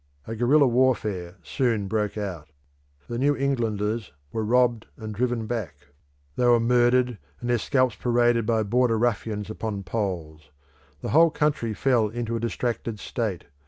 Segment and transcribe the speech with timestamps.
[0.25, 2.49] A guerrilla warfare soon broke out;
[3.07, 5.89] the New Englanders were robbed and driven back;
[6.37, 10.49] they were murdered, and their scalps paraded by Border ruffians upon poles.
[11.01, 13.45] The whole country fell into a distracted state.